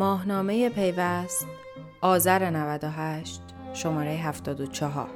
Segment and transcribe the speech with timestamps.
[0.00, 1.46] ماهنامه پیوست
[2.00, 3.40] آذر 98
[3.74, 5.10] شماره 74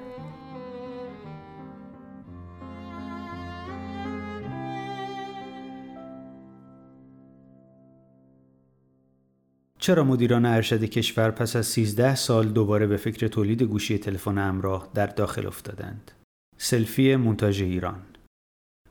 [9.78, 14.88] چرا مدیران ارشد کشور پس از 13 سال دوباره به فکر تولید گوشی تلفن همراه
[14.94, 16.10] در داخل افتادند؟
[16.56, 18.02] سلفی مونتاژ ایران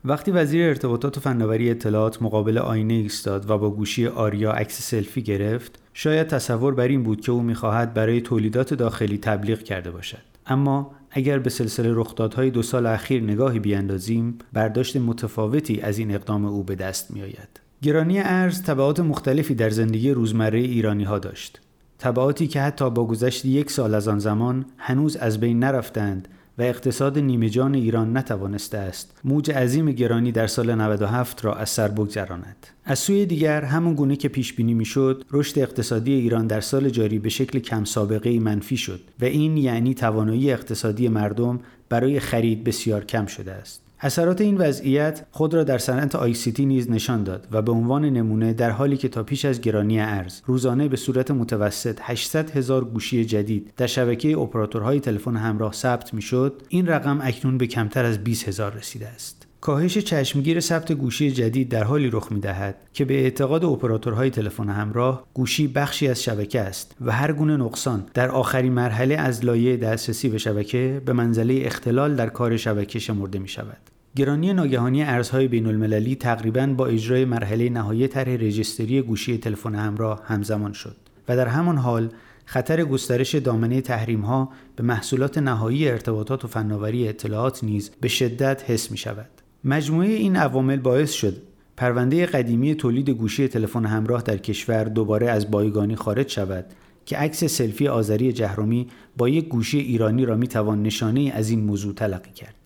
[0.06, 5.22] وقتی وزیر ارتباطات و فناوری اطلاعات مقابل آینه ایستاد و با گوشی آریا عکس سلفی
[5.22, 10.18] گرفت شاید تصور بر این بود که او می‌خواهد برای تولیدات داخلی تبلیغ کرده باشد.
[10.46, 16.44] اما اگر به سلسله رخدادهای دو سال اخیر نگاهی بیاندازیم برداشت متفاوتی از این اقدام
[16.44, 17.60] او به دست میآید.
[17.82, 21.60] گرانی ارز تبعات مختلفی در زندگی روزمره ایرانی ها داشت.
[21.98, 26.62] تبعاتی که حتی با گذشت یک سال از آن زمان هنوز از بین نرفتند و
[26.62, 29.20] اقتصاد نیمه جان ایران نتوانسته است.
[29.24, 32.66] موج عظیم گرانی در سال 97 را از سر بگذراند.
[32.84, 37.18] از سوی دیگر همون گونه که پیش بینی می‌شد رشد اقتصادی ایران در سال جاری
[37.18, 43.04] به شکل کم سابقه منفی شد و این یعنی توانایی اقتصادی مردم برای خرید بسیار
[43.04, 43.83] کم شده است.
[44.04, 47.72] اثرات این وضعیت خود را در صنعت آی سی تی نیز نشان داد و به
[47.72, 52.50] عنوان نمونه در حالی که تا پیش از گرانی ارز روزانه به صورت متوسط 800
[52.50, 58.04] هزار گوشی جدید در شبکه اپراتورهای تلفن همراه ثبت می‌شد این رقم اکنون به کمتر
[58.04, 62.76] از 20 هزار رسیده است کاهش چشمگیر ثبت گوشی جدید در حالی رخ می دهد
[62.92, 68.06] که به اعتقاد اپراتورهای تلفن همراه گوشی بخشی از شبکه است و هر گونه نقصان
[68.14, 73.38] در آخرین مرحله از لایه دسترسی به شبکه به منزله اختلال در کار شبکه شمرده
[73.38, 73.93] می شود.
[74.16, 80.22] گرانی ناگهانی ارزهای بین المللی تقریبا با اجرای مرحله نهایی طرح رجیستری گوشی تلفن همراه
[80.26, 80.96] همزمان شد
[81.28, 82.08] و در همان حال
[82.44, 88.70] خطر گسترش دامنه تحریم ها به محصولات نهایی ارتباطات و فناوری اطلاعات نیز به شدت
[88.70, 89.30] حس می شود.
[89.64, 91.36] مجموعه این عوامل باعث شد
[91.76, 96.64] پرونده قدیمی تولید گوشی تلفن همراه در کشور دوباره از بایگانی خارج شود
[97.06, 98.86] که عکس سلفی آذری جهرومی
[99.16, 102.63] با یک گوشی ایرانی را می توان نشانه از این موضوع تلقی کرد.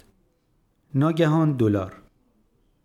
[0.99, 1.93] ناگهان دلار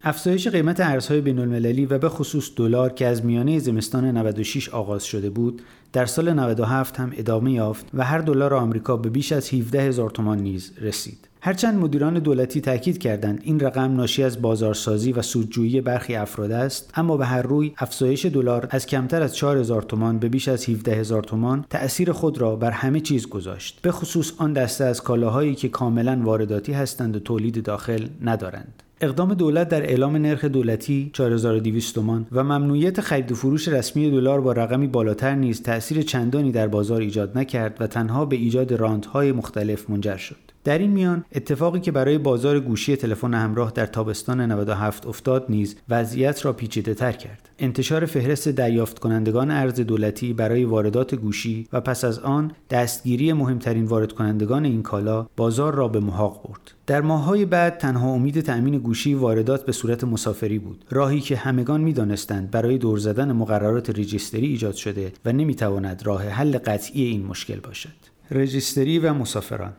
[0.01, 5.03] افزایش قیمت ارزهای بین المللی و به خصوص دلار که از میانه زمستان 96 آغاز
[5.03, 5.62] شده بود
[5.94, 10.09] در سال 97 هم ادامه یافت و هر دلار آمریکا به بیش از 17 هزار
[10.09, 11.28] تومان نیز رسید.
[11.46, 16.92] هرچند مدیران دولتی تاکید کردند این رقم ناشی از بازارسازی و سودجویی برخی افراد است
[16.96, 21.24] اما به هر روی افزایش دلار از کمتر از 4000 تومان به بیش از 17000
[21.24, 25.70] تومان تأثیر خود را بر همه چیز گذاشت به خصوص آن دسته از کالاهایی که
[25.70, 32.28] کاملا وارداتی هستند و تولید داخل ندارند اقدام دولت در اعلام نرخ دولتی 4200 تومان
[32.31, 37.02] و ممنوعیت خرید و فروش رسمی دلار با رقمی بالاتر نیز تأثیر چندانی در بازار
[37.02, 40.53] ایجاد نکرد و تنها به ایجاد راندهای مختلف منجر شد.
[40.63, 45.75] در این میان اتفاقی که برای بازار گوشی تلفن همراه در تابستان 97 افتاد نیز
[45.90, 47.50] وضعیت را پیچیده تر کرد.
[47.59, 53.85] انتشار فهرست دریافت کنندگان ارز دولتی برای واردات گوشی و پس از آن دستگیری مهمترین
[53.85, 56.72] وارد کنندگان این کالا بازار را به محاق برد.
[56.88, 61.81] در ماههای بعد تنها امید تأمین گوشی واردات به صورت مسافری بود راهی که همگان
[61.81, 67.59] می‌دانستند برای دور زدن مقررات رجیستری ایجاد شده و نمی‌تواند راه حل قطعی این مشکل
[67.59, 67.90] باشد
[68.31, 69.74] رجیستری و مسافران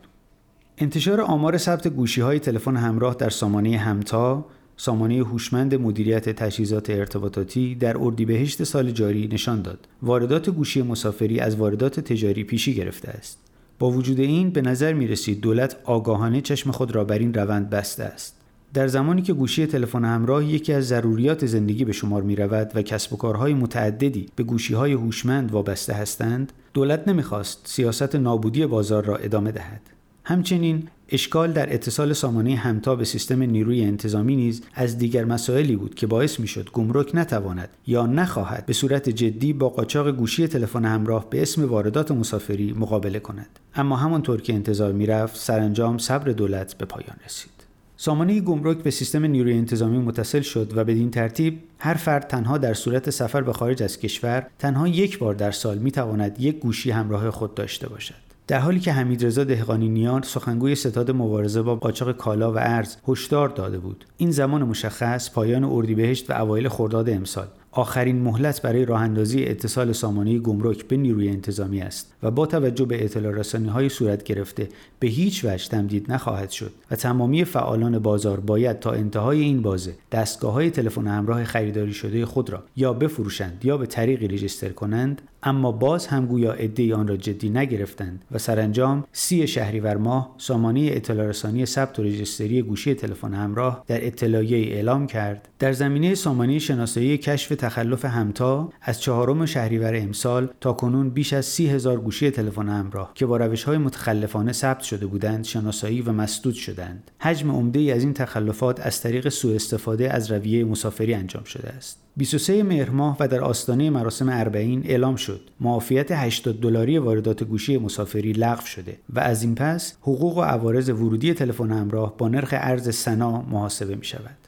[0.77, 4.45] انتشار آمار ثبت گوشی های تلفن همراه در سامانه همتا
[4.77, 9.87] سامانه هوشمند مدیریت تجهیزات ارتباطاتی در اردیبهشت سال جاری نشان داد.
[10.01, 13.39] واردات گوشی مسافری از واردات تجاری پیشی گرفته است.
[13.79, 17.69] با وجود این به نظر می رسید دولت آگاهانه چشم خود را بر این روند
[17.69, 18.35] بسته است.
[18.73, 22.81] در زمانی که گوشی تلفن همراه یکی از ضروریات زندگی به شمار می رود و
[22.81, 29.05] کسب و کارهای متعددی به گوشی های هوشمند وابسته هستند دولت نمی‌خواست سیاست نابودی بازار
[29.05, 29.94] را ادامه دهد.
[30.27, 35.95] همچنین اشکال در اتصال سامانه همتا به سیستم نیروی انتظامی نیز از دیگر مسائلی بود
[35.95, 41.29] که باعث می‌شد گمرک نتواند یا نخواهد به صورت جدی با قاچاق گوشی تلفن همراه
[41.29, 46.85] به اسم واردات مسافری مقابله کند اما همانطور که انتظار می‌رفت سرانجام صبر دولت به
[46.85, 47.51] پایان رسید
[47.97, 52.73] سامانه گمرک به سیستم نیروی انتظامی متصل شد و بدین ترتیب هر فرد تنها در
[52.73, 56.91] صورت سفر به خارج از کشور تنها یک بار در سال می تواند یک گوشی
[56.91, 58.24] همراه خود داشته باشد.
[58.47, 63.49] در حالی که حمیدرضا دهقانی نیان سخنگوی ستاد مبارزه با قاچاق کالا و ارز هشدار
[63.49, 64.05] داده بود.
[64.17, 67.47] این زمان مشخص پایان اردیبهشت و اوایل خرداد امسال.
[67.75, 72.85] آخرین مهلت برای راه اندازی اتصال سامانه گمرک به نیروی انتظامی است و با توجه
[72.85, 74.69] به اطلاع رسانی های صورت گرفته
[74.99, 79.95] به هیچ وجه تمدید نخواهد شد و تمامی فعالان بازار باید تا انتهای این بازه
[80.11, 85.21] دستگاه های تلفن همراه خریداری شده خود را یا بفروشند یا به طریقی رجیستر کنند
[85.45, 90.89] اما باز هم گویا عدهای آن را جدی نگرفتند و سرانجام سی شهریور ماه سامانه
[90.93, 95.49] اطلاع رسانی ثبت و رجستری گوشی تلفن همراه در اطلاعیه اعلام کرد.
[95.59, 101.45] در زمینه سامانه شناسایی کشف تخلف همتا از چهارم شهریور امسال تا کنون بیش از
[101.45, 106.11] سی هزار گوشی تلفن همراه که با روش های متخلفانه ثبت شده بودند شناسایی و
[106.11, 107.11] مسدود شدند.
[107.19, 112.01] حجم عمده از این تخلفات از طریق سوء استفاده از رویه مسافری انجام شده است.
[112.17, 115.41] 23 مهر ماه و در آستانه مراسم اربعین اعلام شد.
[115.59, 120.89] معافیت 80 دلاری واردات گوشی مسافری لغو شده و از این پس حقوق و عوارض
[120.89, 124.44] ورودی تلفن همراه با نرخ ارز سنا محاسبه می شود.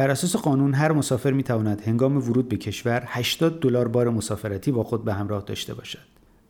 [0.00, 4.72] بر اساس قانون هر مسافر می تواند هنگام ورود به کشور 80 دلار بار مسافرتی
[4.72, 5.98] با خود به همراه داشته باشد.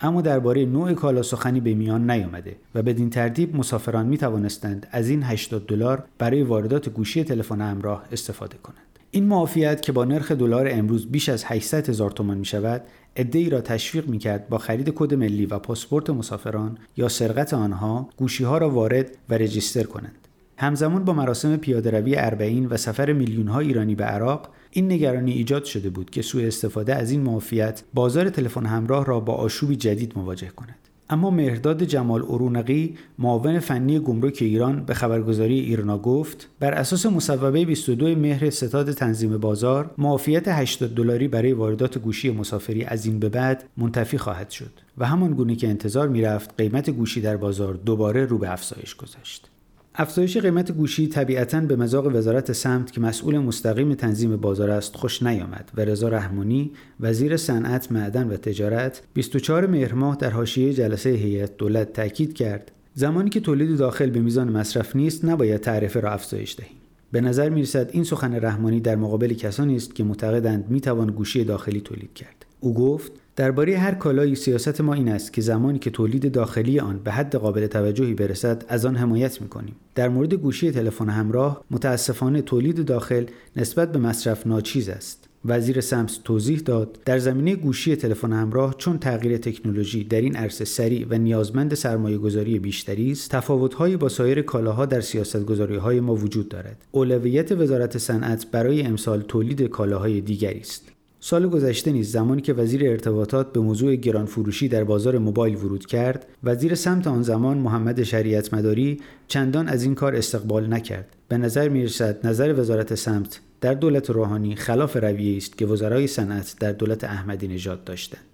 [0.00, 5.08] اما درباره نوع کالا سخنی به میان نیامده و بدین ترتیب مسافران می توانستند از
[5.08, 8.98] این 80 دلار برای واردات گوشی تلفن همراه استفاده کنند.
[9.10, 12.82] این معافیت که با نرخ دلار امروز بیش از 800 هزار تومان می شود
[13.16, 18.08] ای را تشویق می کرد با خرید کد ملی و پاسپورت مسافران یا سرقت آنها
[18.16, 20.28] گوشی ها را وارد و رجیستر کنند
[20.60, 25.32] همزمان با مراسم پیاده روی اربعین و سفر میلیون ها ایرانی به عراق این نگرانی
[25.32, 29.76] ایجاد شده بود که سوء استفاده از این معافیت بازار تلفن همراه را با آشوبی
[29.76, 30.76] جدید مواجه کند.
[31.10, 37.64] اما مهرداد جمال ارونقی معاون فنی گمرک ایران به خبرگزاری ایرنا گفت بر اساس مصوبه
[37.64, 43.28] 22 مهر ستاد تنظیم بازار معافیت 80 دلاری برای واردات گوشی مسافری از این به
[43.28, 48.24] بعد منتفی خواهد شد و همان گونه که انتظار می‌رفت قیمت گوشی در بازار دوباره
[48.24, 49.50] رو به افزایش گذاشت.
[49.94, 55.22] افزایش قیمت گوشی طبیعتا به مزاق وزارت سمت که مسئول مستقیم تنظیم بازار است خوش
[55.22, 56.70] نیامد و رضا رحمانی
[57.00, 62.72] وزیر صنعت معدن و تجارت 24 مهر ماه در حاشیه جلسه هیئت دولت تاکید کرد.
[62.94, 66.76] زمانی که تولید داخل به میزان مصرف نیست نباید تعرفه را افزایش دهیم.
[67.12, 71.80] به نظر می‌رسد این سخن رحمانی در مقابل کسانی است که معتقدند می‌توان گوشی داخلی
[71.80, 72.46] تولید کرد.
[72.60, 77.00] او گفت درباره هر کالایی سیاست ما این است که زمانی که تولید داخلی آن
[77.04, 79.76] به حد قابل توجهی برسد از آن حمایت می‌کنیم.
[79.94, 83.24] در مورد گوشی تلفن همراه متاسفانه تولید داخل
[83.56, 85.28] نسبت به مصرف ناچیز است.
[85.44, 90.64] وزیر سمس توضیح داد در زمینه گوشی تلفن همراه چون تغییر تکنولوژی در این عرصه
[90.64, 96.14] سریع و نیازمند سرمایه گذاری بیشتری است تفاوتهایی با سایر کالاها در سیاستگذاری های ما
[96.14, 96.84] وجود دارد.
[96.90, 100.99] اولویت وزارت صنعت برای امسال تولید کالاهای دیگری است.
[101.22, 105.86] سال گذشته نیز زمانی که وزیر ارتباطات به موضوع گران فروشی در بازار موبایل ورود
[105.86, 111.16] کرد وزیر سمت آن زمان محمد شریعت مداری چندان از این کار استقبال نکرد.
[111.28, 116.06] به نظر می رسد نظر وزارت سمت در دولت روحانی خلاف رویه است که وزرای
[116.06, 118.24] صنعت در دولت احمدی نژاد داشتند.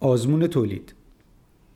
[0.00, 0.94] آزمون تولید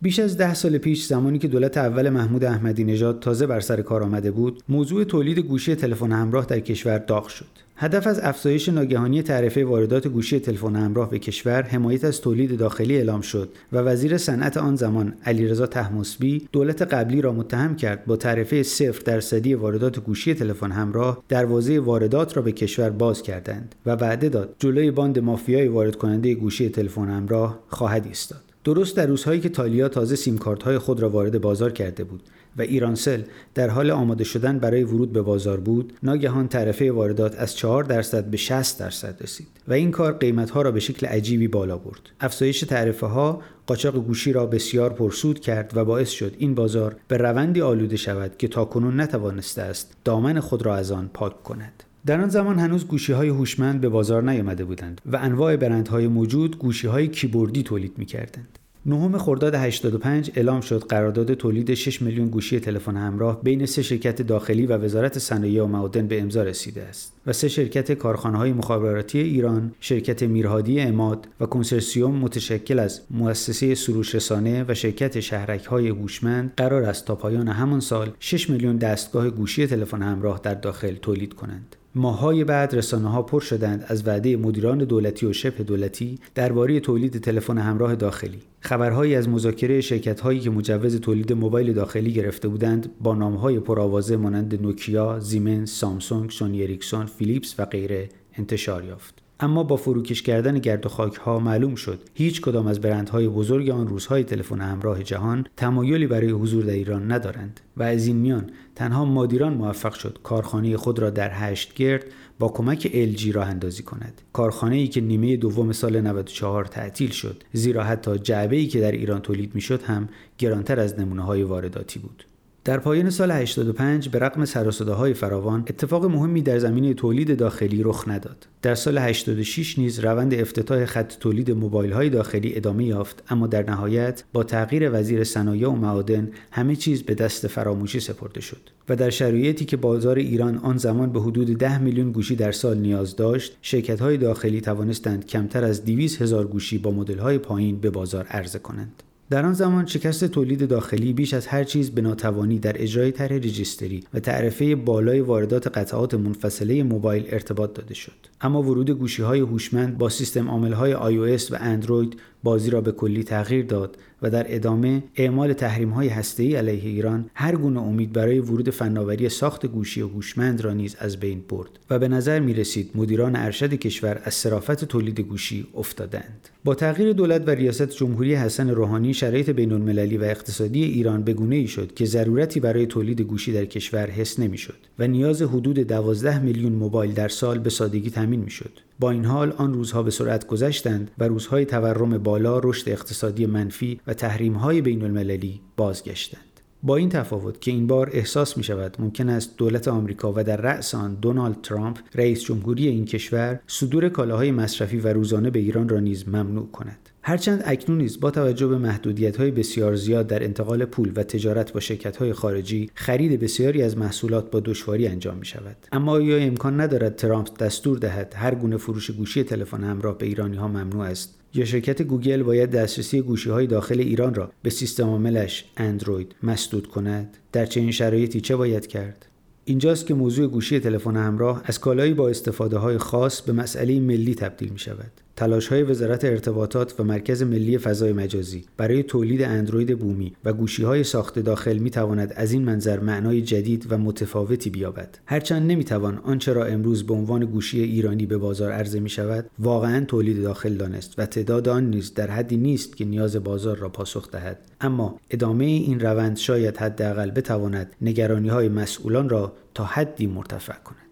[0.02, 3.82] بیش از ده سال پیش زمانی که دولت اول محمود احمدی نژاد تازه بر سر
[3.82, 7.46] کار آمده بود موضوع تولید گوشی تلفن همراه در کشور داغ شد.
[7.78, 12.96] هدف از افزایش ناگهانی تعرفه واردات گوشی تلفن همراه به کشور حمایت از تولید داخلی
[12.96, 18.16] اعلام شد و وزیر صنعت آن زمان علیرضا طهماسبی دولت قبلی را متهم کرد با
[18.16, 23.90] تعرفه صفر درصدی واردات گوشی تلفن همراه دروازه واردات را به کشور باز کردند و
[23.90, 28.45] وعده داد جلوی باند مافیای وارد کننده گوشی تلفن همراه خواهد ایستاد.
[28.66, 32.22] درست در روزهایی که تالیا تازه سیم های خود را وارد بازار کرده بود
[32.56, 33.22] و ایرانسل
[33.54, 38.24] در حال آماده شدن برای ورود به بازار بود ناگهان تعرفه واردات از 4 درصد
[38.24, 42.00] به 60 درصد رسید و این کار قیمت ها را به شکل عجیبی بالا برد.
[42.20, 47.16] افزایش تعرفه ها قاچاق گوشی را بسیار پرسود کرد و باعث شد این بازار به
[47.16, 51.82] روندی آلوده شود که تاکنون نتوانسته است دامن خود را از آن پاک کند.
[52.06, 56.58] در آن زمان هنوز گوشی های هوشمند به بازار نیامده بودند و انواع برندهای موجود
[56.58, 58.58] گوشی های کیبوردی تولید می کردند.
[58.86, 64.22] نهم خرداد 85 اعلام شد قرارداد تولید 6 میلیون گوشی تلفن همراه بین سه شرکت
[64.22, 68.52] داخلی و وزارت صنایع و معادن به امضا رسیده است و سه شرکت کارخانه های
[68.52, 75.64] مخابراتی ایران، شرکت میرهادی اماد و کنسرسیوم متشکل از مؤسسه سروش رسانه و شرکت شهرک
[75.64, 80.54] های هوشمند قرار است تا پایان همان سال 6 میلیون دستگاه گوشی تلفن همراه در
[80.54, 81.76] داخل تولید کنند.
[81.98, 87.20] ماهای بعد رسانه ها پر شدند از وعده مدیران دولتی و شبه دولتی درباره تولید
[87.20, 92.90] تلفن همراه داخلی خبرهایی از مذاکره شرکت هایی که مجوز تولید موبایل داخلی گرفته بودند
[93.00, 96.78] با نامهای پرآوازه مانند نوکیا، زیمنس، سامسونگ، سونی
[97.18, 99.25] فیلیپس و غیره انتشار یافت.
[99.40, 103.70] اما با فروکش کردن گرد و خاک ها معلوم شد هیچ کدام از برندهای بزرگ
[103.70, 108.50] آن روزهای تلفن همراه جهان تمایلی برای حضور در ایران ندارند و از این میان
[108.74, 112.04] تنها مادیران موفق شد کارخانه خود را در هشت گرد
[112.38, 114.20] با کمک LG راه اندازی کند.
[114.32, 118.92] کارخانه ای که نیمه دوم سال 94 تعطیل شد زیرا حتی جعبه ای که در
[118.92, 122.24] ایران تولید می‌شد هم گرانتر از نمونه های وارداتی بود.
[122.66, 128.08] در پایان سال 85 به رغم سراسداهای فراوان اتفاق مهمی در زمینه تولید داخلی رخ
[128.08, 128.46] نداد.
[128.62, 133.70] در سال 86 نیز روند افتتاح خط تولید موبایل های داخلی ادامه یافت اما در
[133.70, 138.96] نهایت با تغییر وزیر صنایع و معادن همه چیز به دست فراموشی سپرده شد و
[138.96, 143.16] در شرایطی که بازار ایران آن زمان به حدود 10 میلیون گوشی در سال نیاز
[143.16, 147.90] داشت شرکت های داخلی توانستند کمتر از 200 هزار گوشی با مدل های پایین به
[147.90, 152.58] بازار عرضه کنند در آن زمان شکست تولید داخلی بیش از هر چیز به ناتوانی
[152.58, 158.12] در اجرای طرح رجیستری و تعرفه بالای واردات قطعات منفصله موبایل ارتباط داده شد.
[158.40, 162.92] اما ورود گوشی های هوشمند با سیستم عامل های iOS و اندروید بازی را به
[162.92, 168.12] کلی تغییر داد و در ادامه اعمال تحریم های هسته علیه ایران هر گونه امید
[168.12, 172.40] برای ورود فناوری ساخت گوشی و هوشمند را نیز از بین برد و به نظر
[172.40, 176.48] می رسید مدیران ارشد کشور از صرافت تولید گوشی افتادند.
[176.64, 181.32] با تغییر دولت و ریاست جمهوری حسن روحانی شرایط بین المللی و اقتصادی ایران به
[181.32, 185.78] گونه ای شد که ضرورتی برای تولید گوشی در کشور حس نمی‌شد و نیاز حدود
[185.78, 188.85] 12 میلیون موبایل در سال به سادگی تامین می‌شد.
[189.00, 194.00] با این حال آن روزها به سرعت گذشتند و روزهای تورم بالا رشد اقتصادی منفی
[194.06, 196.40] و تحریم‌های بین المللی بازگشتند.
[196.82, 200.56] با این تفاوت که این بار احساس می شود ممکن است دولت آمریکا و در
[200.56, 205.88] رأس آن دونالد ترامپ رئیس جمهوری این کشور صدور کالاهای مصرفی و روزانه به ایران
[205.88, 207.05] را نیز ممنوع کند.
[207.28, 211.72] هرچند اکنون نیز با توجه به محدودیت های بسیار زیاد در انتقال پول و تجارت
[211.72, 216.36] با شرکت های خارجی خرید بسیاری از محصولات با دشواری انجام می شود اما آیا
[216.36, 221.04] امکان ندارد ترامپ دستور دهد هر گونه فروش گوشی تلفن همراه به ایرانی ها ممنوع
[221.04, 226.34] است؟ یا شرکت گوگل باید دسترسی گوشی های داخل ایران را به سیستم عاملش اندروید
[226.42, 229.26] مسدود کند؟ در چنین شرایطی چه باید کرد؟
[229.64, 234.34] اینجاست که موضوع گوشی تلفن همراه از کالایی با استفاده های خاص به مسئله ملی
[234.34, 235.25] تبدیل می شود.
[235.36, 240.82] تلاش های وزارت ارتباطات و مرکز ملی فضای مجازی برای تولید اندروید بومی و گوشی
[240.82, 245.18] های ساخت داخل می تواند از این منظر معنای جدید و متفاوتی بیابد.
[245.26, 249.50] هرچند نمی توان آنچه را امروز به عنوان گوشی ایرانی به بازار عرضه می شود
[249.58, 253.88] واقعا تولید داخل دانست و تعداد آن نیز در حدی نیست که نیاز بازار را
[253.88, 254.58] پاسخ دهد.
[254.80, 261.05] اما ادامه این روند شاید حداقل بتواند نگرانی های مسئولان را تا حدی مرتفع کند.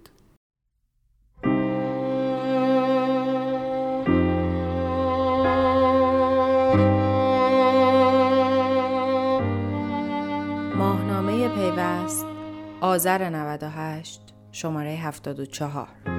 [12.94, 14.20] آذر 98
[14.52, 16.13] شماره 74